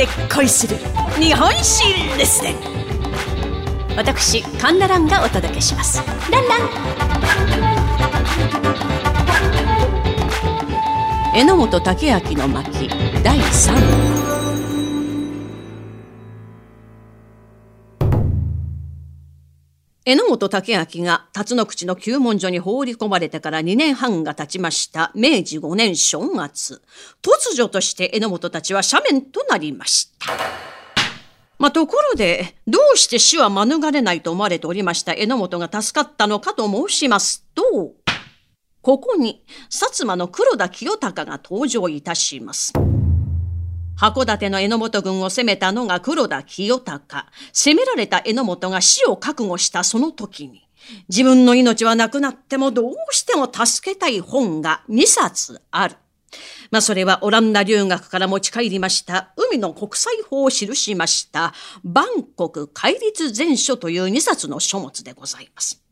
[0.00, 0.76] で恋する
[1.20, 1.84] 日本史
[2.16, 2.54] レッスン
[3.96, 6.02] 私カンナランがお届けします。
[6.30, 6.60] ランラン。
[11.36, 12.88] 榎本武明の巻
[13.22, 14.39] 第3話。
[20.06, 26.80] 榎本武明が辰野口の旧門所に放り込まれてから2年半が経ちました明治5年正月、
[27.20, 30.32] 突如として榎本たちは斜面となりました。
[31.58, 37.62] まあ、ところで、どうして死は免れないと思われておりました榎本が助かったのかと申しますと、
[38.80, 42.72] ここに薩摩の黒田清隆が登場いたします。
[44.00, 47.24] 函館の榎本軍を攻めたのが黒田清隆。
[47.52, 50.66] 攻められた榎本が死を覚悟したその時に、
[51.10, 55.96] 自分の命はなくなってもどうしても助けたい本が2冊ある。
[56.70, 61.52] まあ、それはオランダ留学から持ち帰りました、海の国際法を記しました、
[61.84, 65.84] バンコク戒律全書という2冊の書物でございます。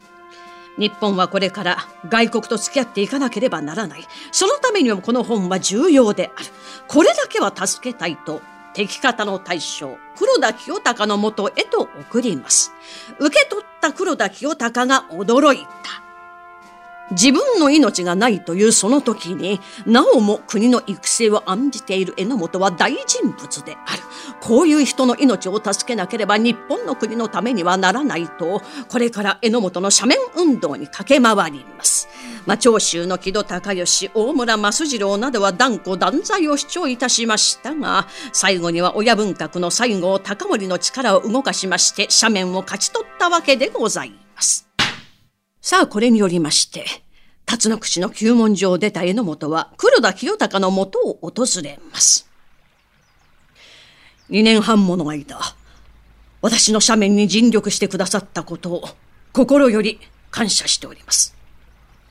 [0.78, 4.06] 日本はこれから外国と付き合っていかなければならない。
[4.30, 6.46] そのためにもこの本は重要である。
[6.86, 8.40] これだけは助けたいと、
[8.74, 12.72] 敵方の大将、黒田清隆のもとへと送ります。
[13.18, 16.08] 受け取った黒田清隆が驚いた。
[17.11, 24.03] 自分の命がないというその時に、なおも国の育成を案じている榎本は大人物である。
[24.41, 32.09] こういう人の命を助けなければ日本の国のためにはならないと、これから榎本の斜面運動に駆け回ります。
[32.47, 44.67] まあ、長州の木戸孝義、大村益次郎などは断固断罪を主張いたしましたが、最後には親文革の西郷隆盛の力を動かしまして、斜面を勝ち取ったわけでございます。
[45.70, 46.86] さあ、これによりまして、
[47.44, 52.27] 辰野口の旧門所を出た榎本は黒田清隆のもとを訪れます。
[54.30, 55.39] 二年半もの間、
[56.40, 58.89] 私の斜面に尽力してくださったことを
[59.34, 61.36] 心より感謝しております。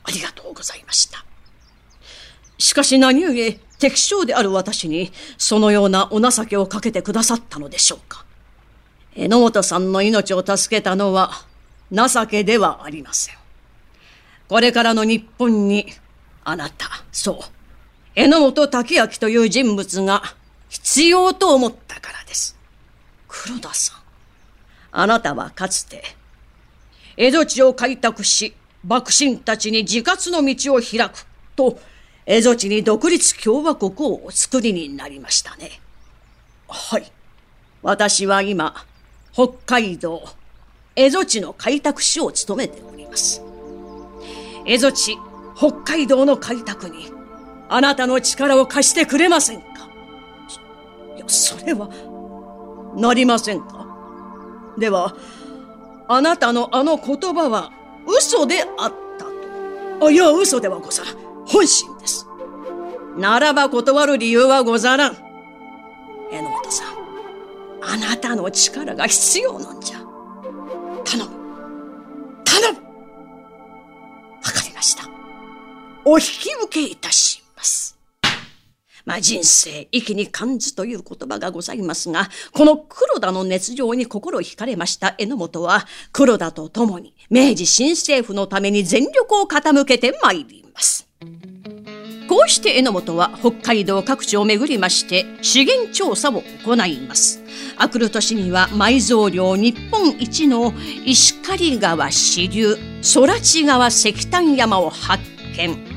[0.04, 1.24] ありがとうございました。
[2.58, 8.24] しかし何故敵将である私にそのようなお情けをかけてくださったのでしょうか。
[9.16, 11.32] 榎本さんの命を助けたのは
[11.90, 13.37] 情けではありません。
[14.48, 15.86] これからの日本に、
[16.42, 17.38] あなた、そう、
[18.14, 20.22] 榎本武明という人物が
[20.68, 22.56] 必要と思ったからです。
[23.28, 24.00] 黒田さん、
[24.90, 26.02] あなたはかつて、
[27.16, 28.54] 江戸地を開拓し、
[28.84, 31.78] 幕臣たちに自活の道を開くと、
[32.26, 35.80] 蝦夷地に独立共和国をお作りになりましたね。
[36.68, 37.12] はい。
[37.82, 38.86] 私は今、
[39.32, 40.24] 北海道、
[40.96, 43.47] 蝦夷地の開拓使を務めております。
[44.68, 45.18] 蝦夷地、
[45.56, 47.10] 北海道の開拓に、
[47.70, 49.66] あなたの力を貸してくれませんか？
[51.16, 51.88] いや、それは、
[52.94, 53.86] なりませんか？
[54.76, 55.16] では、
[56.06, 57.72] あなたのあの言葉は
[58.06, 60.06] 嘘であったと。
[60.06, 61.16] あ、いや、嘘ではござらん。
[61.46, 62.26] 本心です。
[63.16, 65.16] ならば断る理由はござらん。
[66.30, 66.88] 榎本さん、
[67.82, 69.98] あなたの力が必要なんじゃ。
[71.04, 71.30] 頼む。
[72.44, 72.87] 頼む
[76.10, 77.98] お引き受けいたします。
[79.04, 91.06] まあ、人生、息に感ずという言葉がございますが、この黒田の熱情に心惹かれました榎本は、黒田と共に明治新政府のために全力を傾けてまいります。
[92.26, 97.42] こうして榎本は北海道各地を巡りまして資源調査を行います。
[97.76, 100.72] あくる年には埋蔵量日本一の
[101.04, 102.76] 石狩川支流、
[103.14, 105.22] 空知川石炭山を発
[105.58, 105.87] 見。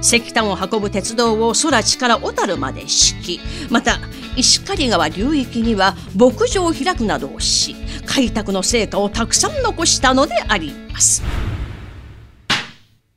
[0.00, 3.98] 石炭を運ぶ鉄道を空地から小樽まで敷きまた
[4.36, 7.76] 石狩川流域には牧場を開くなどをし
[8.06, 11.22] 開拓の成果をたくさん残したのであります。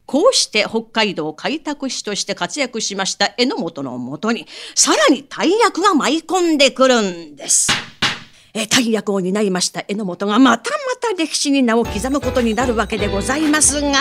[0.05, 4.45] こうして北海道開拓使として活躍しました榎本のもとに
[4.75, 7.71] さらに大役が舞い込んでくるんです。
[8.53, 10.69] え大役を担いました榎本がまた
[11.03, 13.91] た歴史に名を刻むことになるわけでございますが、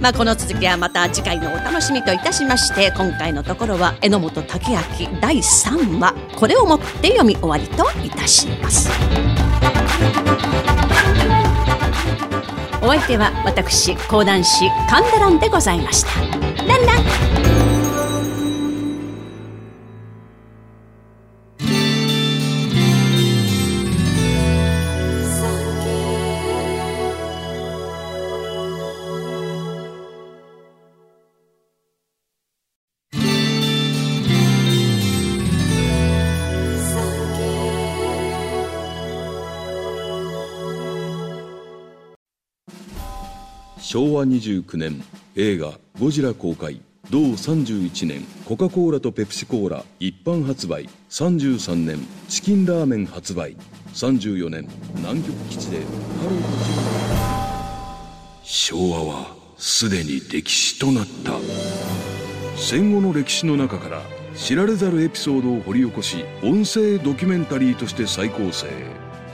[0.00, 8.88] まあ、この続きはまた次回のお楽しみといたしまして今回のところは榎本武明第3話これをもって読み終わりといたします。
[12.82, 16.20] お相手は私講談師神田蘭でございました。
[16.66, 17.63] ランラン
[43.86, 45.04] 昭和29年
[45.36, 46.80] 映画「ゴジラ」公開。
[47.10, 50.88] 同31年コカ・コーラとペプシコーラ一般発売。
[51.10, 53.58] 33年チキンラーメン発売。
[53.92, 54.66] 34年
[54.96, 55.76] 南極基地で。
[55.76, 55.84] ハ
[56.24, 56.40] ロー
[58.42, 61.38] 昭和はすでに歴史となった。
[62.56, 64.02] 戦後の歴史の中から
[64.34, 68.66] 知られざるエピソードを掘り起こし音声ドキュメンタリーとして再構成。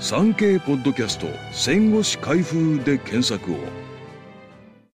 [0.01, 3.57] 3K ポッドキャスト戦後史開封で検索を